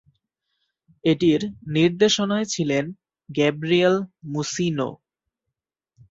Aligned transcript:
এটির 1.03 1.41
নির্দেশনায় 1.73 2.47
ছিলেন 2.53 2.85
গ্যাব্রিয়েল 3.29 3.95
মুসিনো। 4.31 4.89